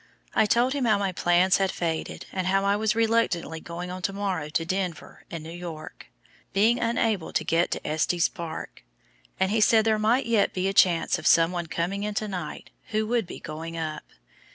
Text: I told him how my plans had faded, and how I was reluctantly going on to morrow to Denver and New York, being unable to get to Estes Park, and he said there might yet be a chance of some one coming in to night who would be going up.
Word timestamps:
I 0.33 0.47
told 0.47 0.73
him 0.73 0.85
how 0.85 0.97
my 0.97 1.11
plans 1.11 1.57
had 1.57 1.71
faded, 1.71 2.25
and 2.31 2.47
how 2.47 2.65
I 2.65 2.75
was 2.75 2.95
reluctantly 2.95 3.59
going 3.59 3.91
on 3.91 4.01
to 4.01 4.13
morrow 4.13 4.49
to 4.49 4.65
Denver 4.65 5.25
and 5.29 5.43
New 5.43 5.51
York, 5.51 6.07
being 6.53 6.79
unable 6.79 7.31
to 7.31 7.43
get 7.43 7.69
to 7.69 7.87
Estes 7.87 8.27
Park, 8.27 8.83
and 9.39 9.51
he 9.51 9.61
said 9.61 9.85
there 9.85 9.99
might 9.99 10.25
yet 10.25 10.53
be 10.53 10.67
a 10.67 10.73
chance 10.73 11.19
of 11.19 11.27
some 11.27 11.51
one 11.51 11.67
coming 11.67 12.01
in 12.01 12.15
to 12.15 12.27
night 12.27 12.71
who 12.87 13.05
would 13.05 13.27
be 13.27 13.39
going 13.39 13.77
up. 13.77 14.01